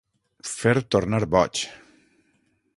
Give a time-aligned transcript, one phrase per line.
[0.51, 1.63] Fer tornar boig.